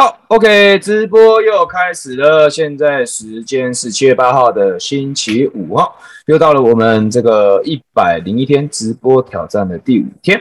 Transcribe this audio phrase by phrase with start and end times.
[0.00, 2.48] 好，OK，直播又开始了。
[2.48, 10.40] 现在时间是七月八号的星期五号，又到了我们这个一百零一天直播挑战的第五天。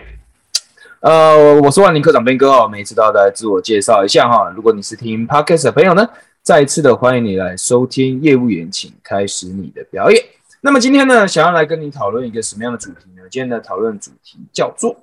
[1.02, 4.50] 呃，我是万宁科长斌哥哦，每次都要来自我介绍一下哈。
[4.56, 6.08] 如果你是听 Podcast 的朋友呢，
[6.42, 10.24] 再一次的欢迎你来收听业务员，请开始你的表演。
[10.62, 13.24] 那么今天呢，想要来跟你讨论一个什么样的主题呢？
[13.30, 14.96] 今天的讨论主题叫做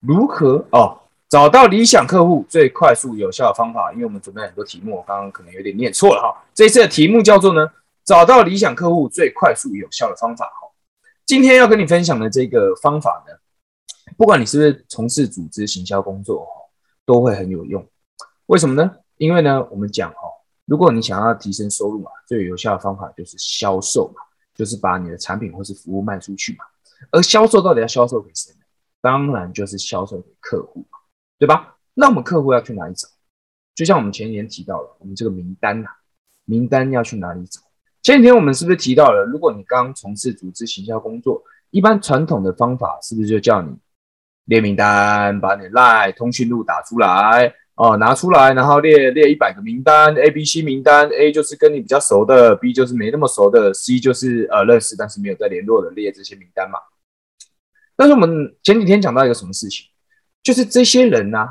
[0.00, 0.98] 如何哦。
[1.32, 6.44] 找到理想客户最快速有效的方法，因为我们准备很多题目，我刚刚可能有点念错了哈。
[6.52, 7.66] 这一次的题目叫做呢，
[8.04, 10.68] 找到理想客户最快速有效的方法哈。
[11.24, 13.32] 今天要跟你分享的这个方法呢，
[14.18, 16.50] 不管你是不是从事组织行销工作哈，
[17.06, 17.82] 都会很有用。
[18.44, 18.90] 为什么呢？
[19.16, 20.18] 因为呢，我们讲哈，
[20.66, 24.20] 如果你想要提升收入嘛，最有效的方法就是销售嘛，
[24.54, 26.64] 就是把你的产品或是服务卖出去嘛。
[27.10, 28.66] 而销售到底要销售给谁呢？
[29.00, 30.98] 当然就是销售给客户嘛。
[31.42, 31.74] 对吧？
[31.94, 33.08] 那我们客户要去哪里找？
[33.74, 35.88] 就像我们前几天提到了，我们这个名单呐，
[36.44, 37.60] 名单要去哪里找？
[38.00, 43.74] 前几天我们是不是提到了，如果你刚从事组织行销工作，一般传统的方法是不是就叫你
[44.44, 56.78] 列名单，把你赖通讯录打出来哦，拿出来，然后列列一百个名单，A、B、C 名单，A 就是跟你比较熟的，B 就是没那么熟的，C 就是呃认识但是没有再联络的，列这些名单嘛。
[57.96, 59.86] 但是我们前几天讲到一个什么事情？
[60.42, 61.48] 就是这些人呢，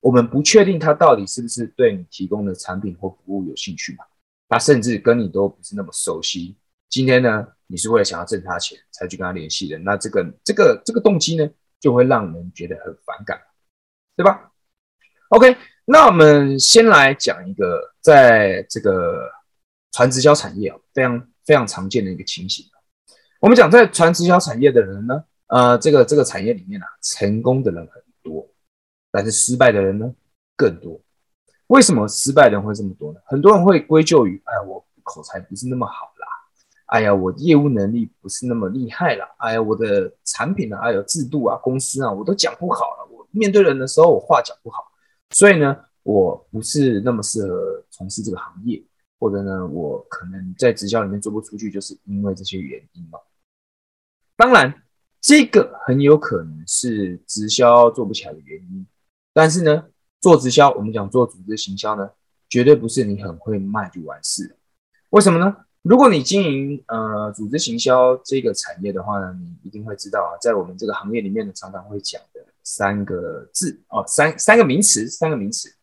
[0.00, 4.04] 我们不确定他到底是不是对你提供的产品或服务有兴趣嘛？
[4.48, 6.56] 他甚至跟你都不是那么熟悉。
[6.88, 13.40] 今天呢，你是为了想要挣他钱才去跟他联系的，那这个这个这个动机呢，就会让人觉得很反感，
[14.16, 14.50] 对吧
[15.28, 19.30] ？OK，那我们先来讲一个在这个
[19.92, 22.64] 传直销产业啊，非常非常常见的一个情形。
[23.38, 28.02] 我们讲在传直销产业的人呢，呃，这个这个产业里面啊，成功的人很。
[29.10, 30.14] 但是失败的人呢
[30.56, 31.00] 更多。
[31.66, 33.20] 为什么失败的人会这么多呢？
[33.24, 36.26] 很多人会归咎于：哎，我口才不是那么好啦，
[36.86, 43.08] 哎呀，我业务能力不是那么厉害啦，哎呀，我的产品啊，还有制度啊，公司啊，我都讲不好了。
[43.10, 44.84] 我面对人的时候，我话讲不好，
[45.30, 48.82] 所以呢，我不是那么适合从事这个行业，
[49.18, 53.18] 或者呢，我可能在直销里面做不出去，就是因为这些原因嘛。
[54.36, 54.74] 当然。
[55.22, 58.86] 这个很有可能是直销做不起来的原因，
[59.32, 59.84] 但是呢，
[60.20, 62.10] 做直销，我们讲做组织行销呢，
[62.48, 64.56] 绝对不是你很会卖就完事。
[65.10, 65.56] 为什么呢？
[65.82, 75.74] 如果你经营呃组织行销这个产业的话呢，你一定会知道啊，在我们这个行业里面呢，常常会讲的三个字哦，三三个名词，三个名词。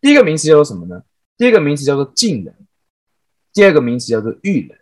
[0.00, 1.02] 第一个名词叫做什么呢？
[1.36, 2.54] 第一个名词叫做进人，
[3.52, 4.78] 第二个名词叫做育人，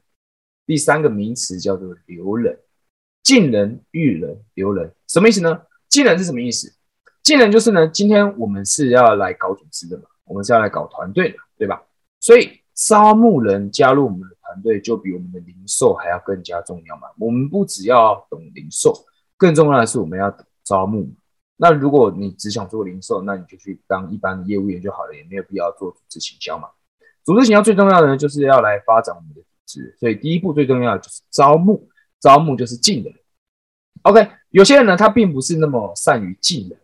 [0.66, 2.58] 第三个名词叫做留人。
[3.22, 5.60] 进人、育人、留人，什么意思呢？
[5.88, 6.72] 进人是什么意思？
[7.22, 11.82] 技能就是呢，今天我们是要来搞组织的嘛，我们是要来搞团队的，对吧？
[12.18, 17.08] 所以招募人加入我们的团队，就比我们的零售还要更加重要嘛。
[17.18, 18.94] 我们不只要懂零售，
[19.36, 21.08] 更重要的是我们要招募。
[21.56, 26.68] 那如果你只想做零售，那你就去当一般的业务员就好了，也没有必要做组织行销嘛。
[27.24, 31.86] 组织行销最重要的呢，就是要来发展我们的组织，所以第一步最重要的就是招募。
[32.18, 33.18] 招募就是进的人
[34.02, 34.28] ，OK。
[34.50, 36.78] 有些人呢，他并不是那么善于进人，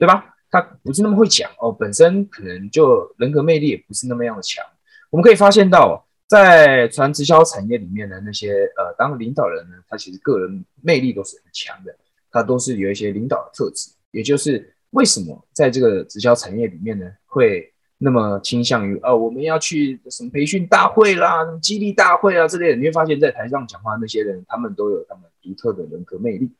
[0.00, 0.34] 对吧？
[0.50, 4.64] 他不是那么会讲哦，本身可能就人格魅力也不是那么样的强。
[5.10, 11.94] 我们可以发现到，在传直销产业里面的那些呃，当领导人呢，他其实个人魅力都是很强的，
[12.32, 13.90] 他都是有一些领导的特质。
[14.10, 17.72] 也就是为什么在这个直销产业里面呢，会。
[18.02, 26.50] 那么倾向于呃，我们要去什么培训大会啦、什么激励大会啊之类的，你会发现在台上讲话那些人，他们都有他们独特的人格魅力。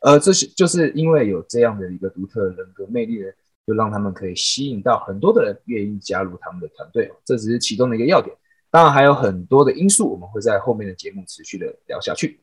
[0.00, 3.28] 呃，这是就是因为有这样的一个独特的人格魅力呢，
[3.66, 7.12] 就让他们可以吸引到很多的人愿意加入他们的团队。
[7.24, 8.34] 这只是其中的一个要点，
[8.70, 12.40] 当然还有很多的因素，我们会在后面的节目持续的聊下去。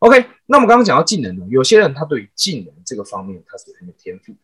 [0.00, 4.34] OK，那我们刚刚讲到技能，有些人他对于技能这个方面他是很有天赋，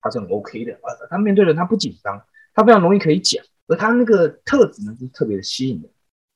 [0.00, 2.22] 他是很 OK 的啊，他面对人他不紧张。
[2.52, 5.88] 他非常容易可以讲，而他那个特质呢，就是特别的吸引人，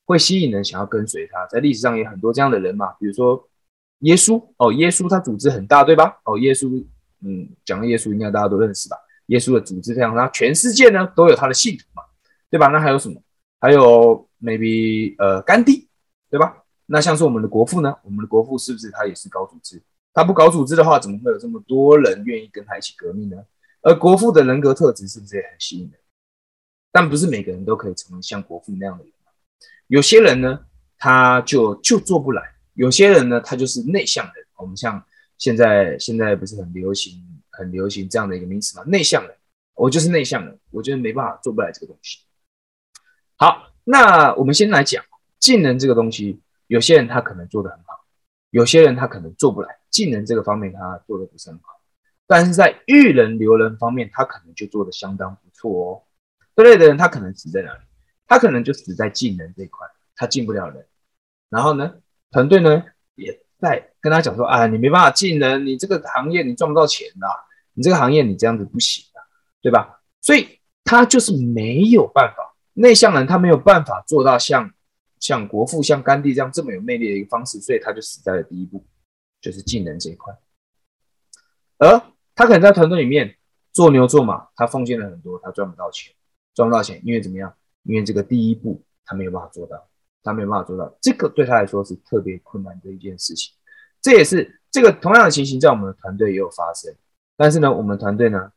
[0.05, 1.45] 会吸引人想要跟随他。
[1.47, 3.45] 在历史上也很多这样的人嘛，比如说
[4.05, 6.19] 耶稣哦，耶稣他组织很大，对吧？
[6.25, 6.83] 哦，耶稣，
[7.21, 8.95] 嗯，讲了耶稣应该大家都认识吧？
[9.27, 12.03] 耶稣的组织非常大，全世界呢都有他的信徒嘛，
[12.49, 12.67] 对吧？
[12.67, 13.19] 那还有什么？
[13.59, 15.87] 还有 maybe 呃甘地，
[16.29, 16.63] 对吧？
[16.85, 17.95] 那像是我们的国父呢？
[18.03, 19.81] 我们的国父是不是他也是搞组织？
[20.13, 23.37] 他不搞组织的话，怎么会有这么多人愿意跟他一起革命呢？
[23.81, 25.99] 而国父的人格特质是不是也很吸引人？
[26.91, 29.13] 但不是每个人都可以成为像国父那样的人，
[29.87, 30.59] 有些人呢，
[30.97, 32.41] 他就就做不来；
[32.75, 34.45] 有些人呢，他就是内向人。
[34.55, 35.03] 我们像
[35.37, 38.83] 现在现在不是很流行很流行这样的一个名词吗？
[38.87, 39.35] 内向人。
[39.73, 42.19] 我就是内向人，我觉得没办法做不来这个东西。
[43.35, 45.03] 好，那我们先来讲
[45.37, 48.05] 技能这个东西，有些人他可能做的很好，
[48.51, 49.77] 有些人他可能做不来。
[49.89, 51.81] 技能这个方面他做的不是很好，
[52.25, 56.03] 但是在育人留人方面，他可能就做的相当不错哦。
[56.55, 57.79] 这类的人他可能死在哪里？
[58.27, 59.85] 他可能就死在技能这一块，
[60.15, 60.85] 他进不了人。
[61.49, 61.95] 然后呢，
[62.35, 62.83] 团队呢
[63.15, 67.25] 也在跟他讲说啊，你没办法进人，你这个行业你赚不到钱的，
[67.73, 69.21] 你这个行业你这样子不行的，
[69.61, 70.01] 对吧？
[70.19, 72.53] 所以他就是没有办法。
[72.73, 74.69] 内向人他没有办法做到像
[75.21, 78.85] 像国父、像甘地这样这么有魅力的一个方式，所以他就死在了第一步，
[79.39, 80.37] 就是技能这一块。
[81.77, 82.01] 而
[82.35, 83.37] 他可能在团队里面
[83.71, 86.13] 做牛做马，他奉献了很多，他赚不到钱，
[86.53, 87.55] 赚不到钱，因为怎么样？
[87.83, 89.87] 因为这个第一步他没有办法做到，
[90.25, 93.53] 他没有办法做到，这个对他来说是特别困难的一件事情。
[94.01, 96.93] 这也是这个同样的情形在我们的团队也有发生，
[97.37, 98.51] 但是呢，我们团队呢，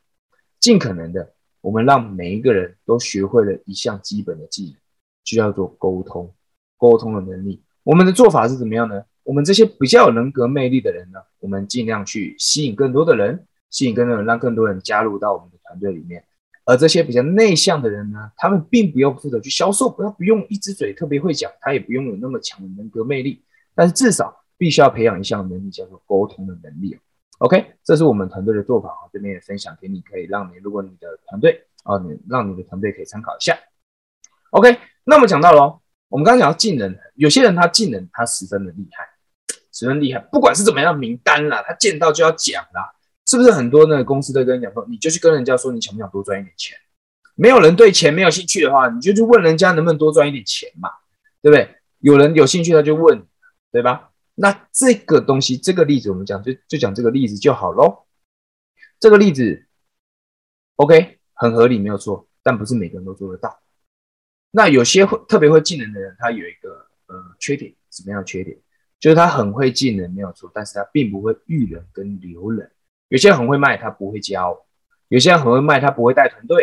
[0.59, 1.33] 尽可能的。
[1.61, 4.75] 我们让每一个人都学会了一项基本的技能，
[5.23, 6.33] 就叫做沟通，
[6.77, 7.61] 沟通的能力。
[7.83, 9.03] 我们的做法是怎么样呢？
[9.23, 16.23] 我们这些比较有人格魅力的人呢，我们尽量去吸引更多的人，吸引更多人，让更多人加入到我们的团队里面。
[16.69, 23.43] 而这些比较内向的人呢，他们并不用负责去销售，不要不用一只嘴特别会讲，他也不用有那么强的人格魅力，
[23.73, 26.95] 但是至少必须要培养一项能力，叫做沟通的能力。
[27.39, 33.57] OK，这是我们团队的做法啊，这边也分享给你，可以让你，如果你的团队啊，你让你的团队可以参考一下。
[34.51, 39.07] OK，那么讲到了，我们刚刚讲到技能，有些人他技能他十分的厉害，
[39.71, 42.93] 十分厉害，不管是怎么样名单啦，他见到就要讲啦，
[43.29, 46.75] 是不是很多那个公司都跟你讲说，你就去跟人家说你想不想多赚一点钱？
[47.35, 50.89] 没有人对钱没有兴趣的话，你就去问人家能不能多赚一点钱嘛，
[51.39, 51.75] 对不对？
[51.99, 53.23] 有人有兴趣他就问，
[53.71, 54.09] 对吧？
[54.33, 58.07] 那这个东西，这个例子我们讲就就讲这个例子就好喽。
[58.99, 59.67] 这个例子
[60.77, 62.27] ，OK，很合理，没有错。
[62.41, 63.61] 但不是每个人都做得到。
[64.49, 68.57] 那有些会特别会技能的人，他有一个呃缺点，什么样的缺点？
[68.99, 72.71] 就是他很会技能，没有错，但是他并不会育人跟留人。
[73.09, 74.65] 有些人很会卖，他不会教；
[75.09, 76.57] 有些人很会卖，他不会带团队；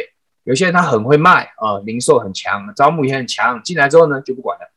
[0.45, 3.63] 有些人他很会卖啊，零售很强，招募也很强。
[3.63, 4.73] 进来之后呢，就不管了，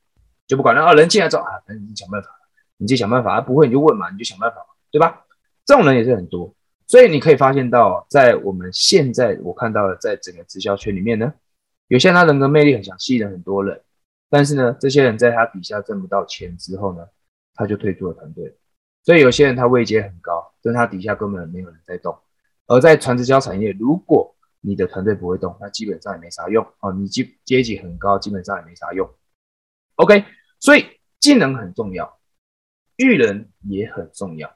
[0.46, 0.84] 就不管了。
[0.84, 2.30] 啊，人进来之后啊，那你想办法。
[2.82, 5.26] 你就想办法，不会你就问嘛，你就想办法，对吧？
[5.66, 6.56] 这种人也是很多，
[6.88, 11.34] 所以你可以发现到，在我们现在我看到的，在整个直销圈里面呢，
[11.90, 13.82] 有些人他人格魅力很强，吸引了很多人，
[14.30, 17.06] 但是呢，这些人在他底下挣不到钱之后呢，
[17.54, 18.56] 他就退出了团队。
[19.04, 22.18] 所以有些人他位阶很高，但他底下根本没有人在动。
[22.68, 26.92] 而在传直销产业，如果你的团队不会动，那基本上也没啥用哦。
[26.94, 29.10] 你阶阶级很高，基本上也没啥用。
[29.96, 30.26] OK，
[30.60, 30.86] 所以
[31.20, 32.18] 技能很重要。
[32.98, 34.54] 育人也很重要，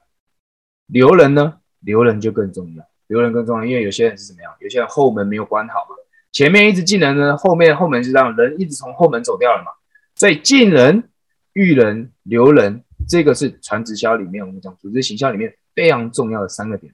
[0.86, 1.60] 留人呢？
[1.80, 4.54] 留人就更重要，留人更重要，因为有些人是怎么样？
[4.60, 5.96] 有些人后门没有关好嘛，
[6.30, 9.72] 前面一直进人呢，后面后门是让人一直从后门走掉了嘛。
[10.14, 11.10] 所以进人、
[11.54, 16.92] 育人、留人，这个是传直销里面我们讲组织形象里面非常重要的三个点。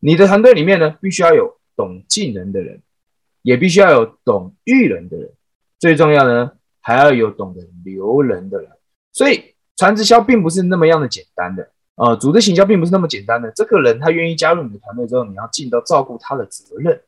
[0.00, 2.82] 你的团队里面呢，必须要有懂进人的人，
[3.42, 5.30] 也必须要有懂育人的人，
[5.78, 8.70] 最重要呢，还要有懂得留人的人。
[9.12, 9.52] 所以。
[9.78, 13.50] 传直销并不是那么样的简单的，呃，组织行销并不是那么简单的。
[13.50, 16.98] 这个人他愿意加入你的团队之后，你要尽到照顾他的责任，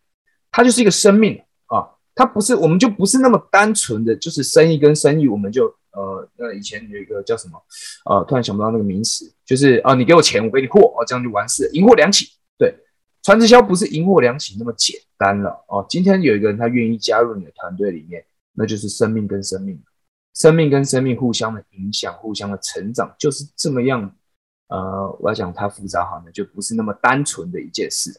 [0.50, 7.60] 他就是一个生命啊，他不是，我们就不是那么单纯的就是生意跟生意，我们就呃，那以前有一个叫什么，
[8.04, 12.26] 呃，突然想不到那个名词，就是啊，你给我钱，我给你货，哦，这样就完事了，银货两起。
[12.56, 12.72] 对，
[13.22, 15.84] 传直销不是银货两起那么简单了哦。
[15.88, 19.82] 今天有一个人他愿意加入你的团队里面，那就是生命跟生命。
[20.34, 24.14] 生命跟生命互相的影响，互相的成长，就是这么样。
[24.68, 28.12] 呃，我要讲它复杂好呢，就不是那么单纯的一件事。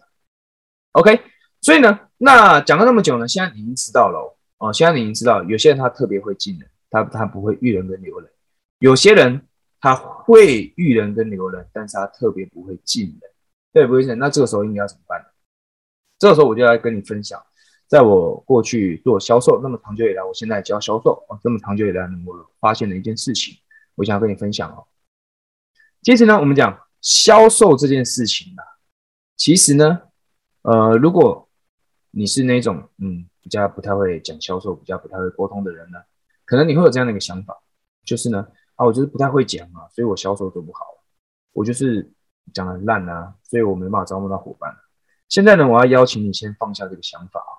[0.94, 1.22] OK，
[1.62, 4.74] 所以呢，那讲了那么久呢，现在你已经知道了哦。
[4.74, 8.29] 现在你已经知道，有些人他特别会进人，他他不会育人跟留人；
[8.79, 9.48] 有些人
[9.79, 13.31] 他会育人跟留人，但是他特别不会进人，
[13.72, 14.19] 对不会进人。
[14.19, 15.27] 那这个时候应该要怎么办呢？
[16.17, 17.41] 这个时候我就要跟你分享。
[17.88, 23.55] 在我过去做销售那么长久以来，我现在教销售啊，这么长久以来，我发现了一件事情，
[23.96, 24.86] 我想要跟你分享哦。
[26.03, 28.62] 其实呢，我们讲销售这件事情呢，
[29.36, 30.01] 其实呢，
[30.62, 31.50] 呃，如果
[32.12, 35.98] 你是那种嗯比较不太会讲销售、比较不太会沟通的人呢，
[36.50, 37.56] 可能你会有这样的一个想法，
[38.03, 38.39] 就是呢，
[38.74, 40.84] 啊，我就是不太会讲啊，所以我销售做不好，
[41.53, 42.12] 我就是
[42.51, 44.75] 讲的烂啊，所以我没办法招募到伙伴。
[45.27, 47.53] 现在呢，我要邀请你先放下这个想法啊。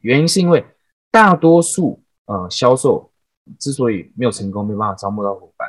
[0.00, 0.66] 原因是因为
[1.12, 3.12] 大多数呃销售
[3.60, 5.68] 之所以没有成功，没办法招募到伙伴，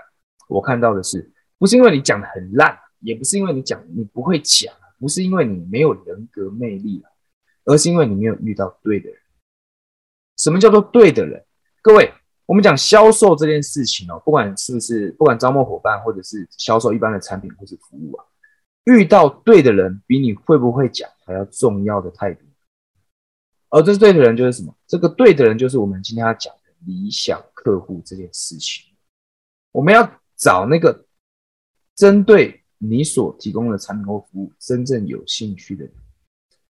[0.49, 7.03] 我看到的是不是因为你讲的很烂，也不是因为你讲你不会讲，不是因为你没有人格魅力
[7.65, 9.19] 而是因为你没有遇到对的人。
[10.37, 11.45] 什么叫做对的人？
[11.85, 12.11] 各位，
[12.47, 18.25] 我们讲销售这件事情哦，不管是不是，不管招募伙伴，或者是销售一般的产品或是服务啊，
[18.85, 22.41] 遇到对的人，比你会不会讲还要重要的太多。
[23.69, 24.75] 而这对的人就是什么？
[24.87, 28.83] 这个对的人就是我们今天要讲的理想客户这件事情。
[29.71, 31.05] 我们要找那个
[31.95, 35.93] 针对你所提供的产品或服务真正有兴趣的人，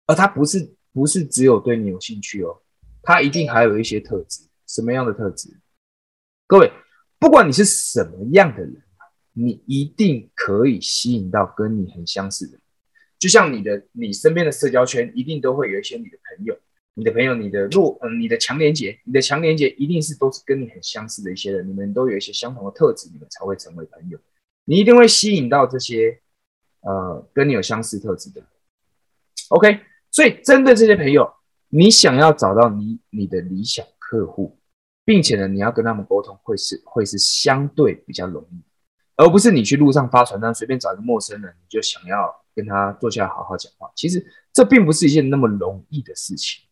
[0.07, 2.61] 而他不是不是只有对你有兴趣哦。
[3.01, 5.59] 他一定还有一些特质，什么样的特质？
[6.47, 6.71] 各位，
[7.19, 8.83] 不管你是什么样的人，
[9.33, 12.59] 你一定可以吸引到跟你很相似的。
[13.17, 16.57] 就像你的，你身边的社交圈一定都会有一些你的朋友，
[16.93, 24.19] 你的朋友，你的弱，嗯，你的强连接，你的强连接一定是都是跟你很相似的一些人，你们都有一些相同的特质，你们才会成为朋友。
[24.65, 26.19] 你一定会吸引到这些，
[26.81, 28.43] 呃，跟你有相似特质的。
[29.49, 29.79] OK，
[30.11, 31.31] 所以针对这些朋友。
[31.69, 34.57] 你想要找到你你的理想客户，
[35.03, 38.63] 并且呢，你要跟他们沟通，会是会是相对比较容易，
[39.17, 43.91] 而不是你去路上发传单，随便找一个陌生人，你就想要跟他坐下来好好讲话。
[43.95, 46.63] 其实这并不是一件那么容易的事情，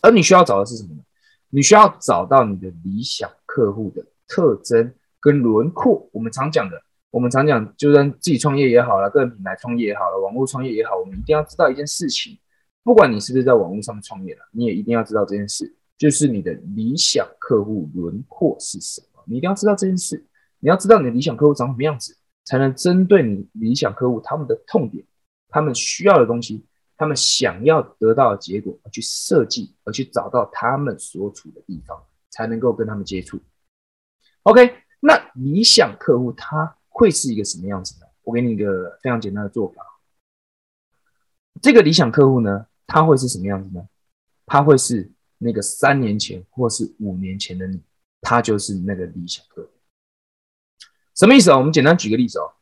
[0.00, 1.02] 而你需要找的是什么呢？
[1.50, 6.08] 你需要找到你的理想客户的特征跟轮廓。
[6.12, 12.38] 我们常讲的，我们常讲，就算自己创业也好了，个人品牌创业也好了，网络创业也好，我们一定要知道一件事情。
[12.82, 19.22] 不管你是不是在网络上面创业了，你也一定要知道这件事，就是你的理想客户轮廓是什么。
[19.26, 20.24] 你一定要知道这件事，
[20.60, 25.04] 你要知道你的理想客户长什么样子，才能针对你理想客户他们的痛点、
[25.50, 26.64] 他们需要的东西、
[26.96, 33.38] 他们想要得到的结果而去设计，而去找到他们所处的地方，才能够跟他们接触。
[34.44, 38.06] OK，那理想客户他会是一个什么样子呢？
[38.22, 39.84] 我给你一个非常简单的做法，
[41.60, 42.68] 这个理想客户呢？
[42.86, 43.86] 他会是什么样子呢？
[44.46, 45.12] 他会是
[45.42, 47.80] 那个三年前或是五年前的你，
[48.20, 49.68] 他就是那个理想客户。
[51.16, 51.56] 什么意思啊？
[51.56, 52.52] 我们简单举个例子哦。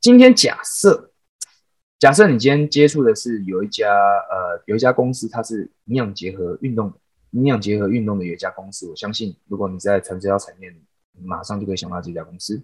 [0.00, 1.12] 今天假设，
[1.98, 6.92] 假设你今天接触的是有一家呃有一家公司，它是营养结合运动，
[7.32, 8.88] 营养结合运动的有一家公司。
[8.88, 10.72] 我相信，如果你在传销产业，
[11.22, 12.62] 马上就可以想到这家公司。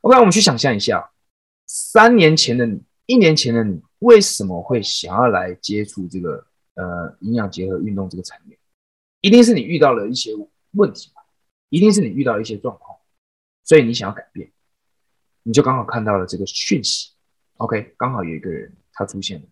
[0.00, 1.10] OK，我们去想象一下，
[1.66, 3.82] 三年前的你，一年前的你。
[4.00, 8.58] 为什么会想要来接触这个呃营养结合运动这个产业？
[9.24, 10.32] 一定是你遇到了一些
[10.72, 11.22] 问题吧？
[11.70, 12.98] 一定是你遇到一些状况，
[13.62, 14.52] 所以你想要改变，
[15.44, 17.12] 你就刚好看到了这个讯息。
[17.56, 19.46] OK，刚好有一个人他出现了，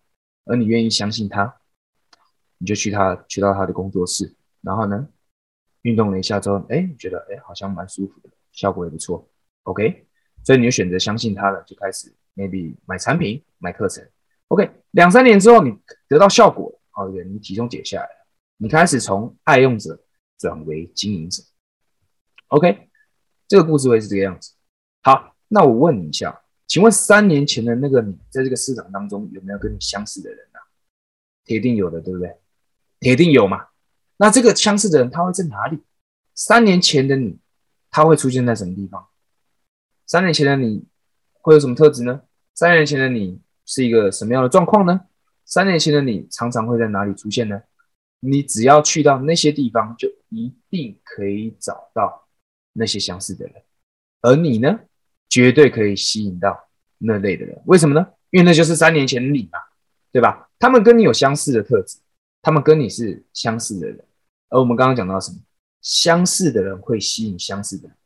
[0.45, 1.59] 而你愿意相信他，
[2.59, 5.09] 你就去他去到他的工作室，然后呢
[5.81, 9.27] 运动了一下之后，哎，你觉得哎好像蛮舒服的，效果也不错。
[9.63, 10.05] OK，
[10.43, 14.07] 所以你就选择相信他了，就开始 maybe 买产品买课程。
[14.49, 15.75] OK，两三年之后你
[16.07, 18.22] 得到效果，好一你体重减下来了，
[18.57, 20.03] 你开始从爱用者
[20.37, 21.43] 转为经营者。
[22.47, 22.89] OK，
[23.47, 24.53] 这个故事会是这个样子。
[25.01, 30.59] 好，那我问你一下，请问三年前的那个你在这个市场当中有没有跟你相似的人呢？
[31.45, 32.37] 铁定有的，对不对？
[32.99, 33.67] 铁定有嘛？
[34.17, 35.79] 那这个相似的人他会在哪里？
[36.35, 37.39] 三年前的你
[37.89, 39.07] 他会出现在什么地方？
[40.05, 40.85] 三年前的你
[41.33, 42.21] 会有什么特质呢？
[42.53, 43.41] 三年前的你。
[43.65, 45.05] 是一个什么样的状况呢？
[45.45, 47.61] 三年前的你常常会在哪里出现呢？
[48.25, 52.25] 你只要去到那些地方，就一定可以找到
[52.71, 53.55] 那些相似的人，
[54.21, 54.79] 而你呢，
[55.29, 56.57] 绝对可以吸引到
[56.97, 57.61] 那类的人。
[57.65, 58.07] 为什么呢？
[58.29, 59.59] 因为那就是三年前的你嘛，
[60.11, 60.49] 对吧？
[60.57, 61.97] 他们跟你有相似的特质，
[62.41, 63.99] 他们跟你是相似的人，
[64.49, 65.37] 而我们刚刚讲到什么？
[65.81, 67.97] 相似的人会吸引相似的人。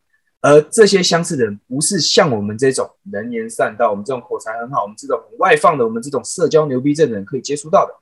[0.41, 7.93] 而这些相似的人，不是像我们这种能言善道、我们这种口才很好、我们这种很外放的、我们这种社交牛逼症的人可以接触到的。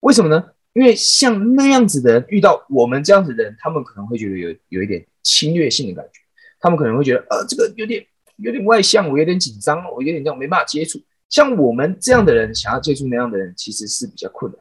[0.00, 0.50] 为什么呢？
[0.72, 6.20] 因为像那样子的人遇到我们这样子的人，他们可能会觉得有有一点侵略性的感觉，
[6.60, 8.04] 他们可能会觉得，呃，这个有点
[8.36, 11.00] 有点外向，我有点紧张，我有点这样没办法接触。
[11.28, 14.60] 像我们这样的人，想要接触那样的人，其实是比较困难。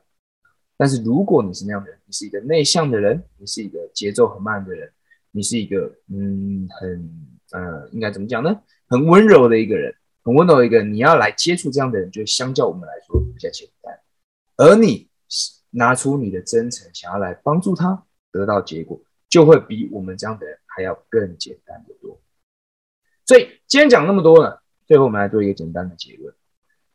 [0.77, 4.89] 但是如果你是那样的人，你是一个内向的人，你是一个节奏很慢的人。
[5.31, 7.09] 你是一个嗯很
[7.51, 8.61] 呃应该怎么讲呢？
[8.87, 10.83] 很温柔的一个人，很温柔的一个。
[10.83, 13.99] 你要来接触这样的人，就相较我们来说比较简单。
[14.57, 15.08] 而你
[15.71, 18.99] 拿出你的真诚，想要来帮助他得到结果，
[19.29, 22.19] 就会比我们这样的人还要更简单的多。
[23.25, 24.57] 所以今天讲那么多呢，
[24.87, 26.33] 最后我们来做一个简单的结论。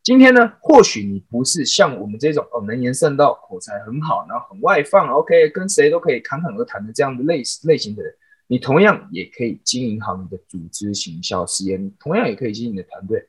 [0.03, 8.15] 今天呢，或许你不是像我们这种哦能言善道、口才很好，然后很外放，OK，跟谁都可以侃侃而谈的这样的类类型的人。
[8.47, 13.27] 你同样也可以经营好你的组织行销事业，你同样也可以经营你的团队，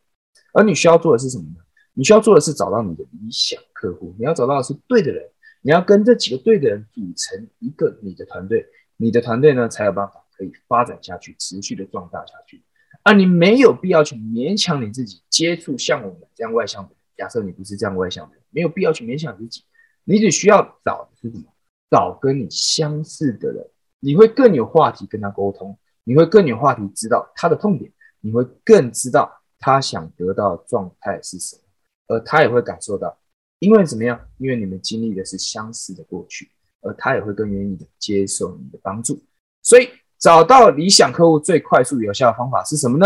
[0.52, 1.56] 而你需要做的是什么呢？
[1.94, 5.26] 你需要做的是找到你的理想客户，你要找到的是对的人，
[5.66, 8.68] 你要跟这几个对的人组成一个你的团队，
[8.98, 12.64] 你的团队呢才有办法可以发展下去，持续的壮大下去。
[13.02, 16.98] 啊，你没有必要去勉强你自己接触像我们这样外向的人。
[17.18, 19.64] 假设你不是这样外向的人，没有必要去勉强自己，
[20.04, 21.46] 你只需要找的是什么？
[21.90, 23.68] 找跟你相似的人，
[24.00, 27.92] 你会更有话题跟他沟通，你会更有话题知道他的痛点，
[28.22, 31.62] 你会更知道他想得到的状态是什么，
[32.10, 33.18] 而他也会感受到，
[33.60, 34.20] 因为怎么样？
[34.38, 39.24] 因为你们经历的是相似的过去，而他也会更愿意的接受你的帮助，
[39.62, 39.90] 所以。
[40.18, 43.06] 找到理想客户最快速有效的方法是什么呢？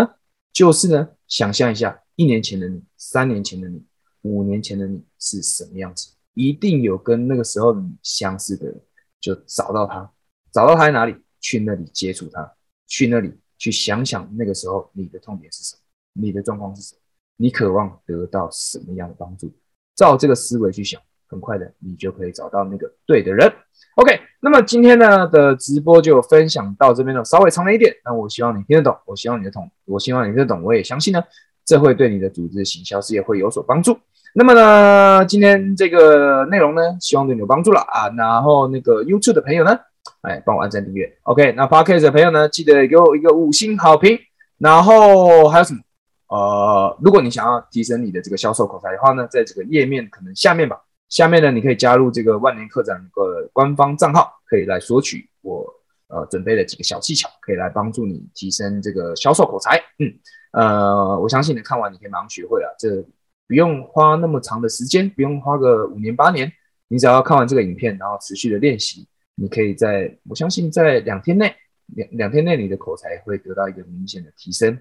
[0.53, 3.84] 就是呢，想象一下一年前的你、三年前的你、
[4.22, 8.82] 五年前的你是什么样子，一定有跟那个时候你相似的人，
[9.20, 10.10] 就找到他，
[10.51, 12.53] 找到他在哪里，去那里接触他，
[12.86, 15.82] 去那里去想想那个时候你的痛点是什么，
[16.13, 17.01] 你的状况是什么，
[17.38, 19.51] 你渴望得到什么样的帮助，
[20.00, 23.51] 照这个思维去想，很快的你就可以找到那个对的人。
[23.96, 24.18] OK。
[24.41, 31.22] 那么今天呢的直播就分享到这边了，稍微长了一点，那我希望你听得懂，我希望你的懂，我希望你听得懂，我也相信呢，
[31.65, 34.00] 这会对你的组织行销事业会有所帮助。
[34.34, 38.08] 那么呢，今天这个内容呢，希望对你有帮助了啊。
[38.18, 39.77] 然后那个 YouTube 的朋友呢，
[40.22, 41.13] 哎，帮我按赞订阅。
[41.24, 44.18] OK，那 Podcast 的朋友呢，记得给我一个五星好评。
[44.58, 45.82] 然后还有什么？
[46.29, 50.79] 呃，如果你想要提升你的这个销售口才的话呢，在这个页面可能下面吧。
[51.09, 55.65] 下面呢，你可以加入这个万年课长的官方账号，可以来索取我
[56.07, 59.75] 呃准备了几个小技巧，可以来帮助你提升这个销售口才。
[59.98, 60.13] 嗯，
[60.51, 63.03] 呃，我相信你看完你可以马上学会啊，这
[63.48, 66.51] 不用花那么长的时间，不用花个五年八年，
[66.89, 71.55] 你只要看完这个影片，然后持续的练习，你可以在我相信在两天内，
[71.88, 74.79] 两两天内你的口才会得到一个明显的提升。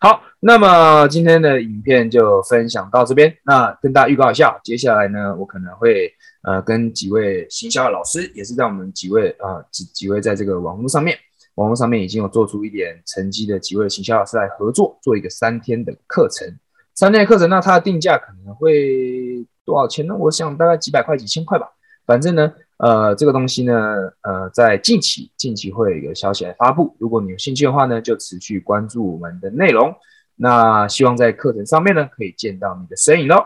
[0.00, 3.36] 好，那么今天的影片就分享到这边。
[3.44, 6.08] 那跟大家预告一下，接下来呢，我可能会
[6.42, 11.18] 呃跟几位行销老师，也是在我们几位啊几几位在这个网络上面，
[11.56, 16.46] 网络上面已经有做出一点成绩的几位行销老师来合作，做一个三天的课程。
[16.94, 20.14] 三天的课程，那它的定价可能会多少钱呢？
[20.14, 21.66] 我想大概几百块、几千块吧。
[22.06, 22.52] 反正呢。
[22.78, 23.74] 呃，这个东西呢，
[24.22, 26.96] 呃，在近期近期会有一个消息来发布。
[26.98, 29.94] 如果你有兴趣的话呢，就持续关注我们的内容。
[30.36, 33.44] 那希望在课程上面呢，可以见到你的身影喽。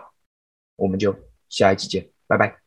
[0.76, 1.14] 我们就
[1.48, 2.61] 下一期见，拜拜。